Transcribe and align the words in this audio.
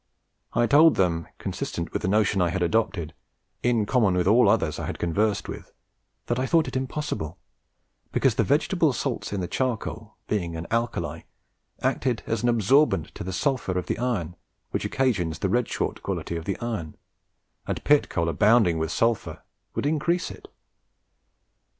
I 0.53 0.65
told 0.65 0.95
them, 0.95 1.27
consistent 1.37 1.93
with 1.93 2.01
the 2.01 2.07
notion 2.07 2.41
I 2.41 2.49
had 2.49 2.63
adopted 2.63 3.13
in 3.61 3.85
common 3.85 4.15
with 4.15 4.25
all 4.25 4.49
others 4.49 4.79
I 4.79 4.87
had 4.87 4.97
conversed 4.97 5.47
with, 5.47 5.73
that 6.25 6.39
I 6.39 6.47
thought 6.47 6.67
it 6.67 6.75
impossible, 6.75 7.37
because 8.11 8.33
the 8.33 8.43
vegetable 8.43 8.93
salts 8.93 9.31
in 9.31 9.41
the 9.41 9.47
charcoal 9.47 10.15
being 10.27 10.55
an 10.55 10.65
alkali 10.71 11.21
acted 11.83 12.23
as 12.25 12.41
an 12.41 12.49
absorbent 12.49 13.13
to 13.13 13.23
the 13.23 13.31
sulphur 13.31 13.77
of 13.77 13.85
the 13.85 13.99
iron, 13.99 14.35
which 14.71 14.85
occasions 14.85 15.37
the 15.37 15.49
red 15.49 15.69
short 15.69 16.01
quality 16.01 16.35
of 16.35 16.45
the 16.45 16.59
iron, 16.59 16.95
and 17.67 17.83
pit 17.83 18.09
coal 18.09 18.27
abounding 18.27 18.79
with 18.79 18.91
sulphur 18.91 19.43
would 19.75 19.85
increase 19.85 20.31
it. 20.31 20.47